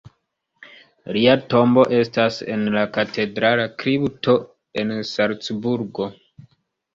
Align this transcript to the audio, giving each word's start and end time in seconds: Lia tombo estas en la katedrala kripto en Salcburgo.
Lia 1.17 1.35
tombo 1.53 1.83
estas 1.97 2.39
en 2.53 2.63
la 2.77 2.85
katedrala 2.95 3.67
kripto 3.85 4.35
en 4.85 4.95
Salcburgo. 5.11 6.11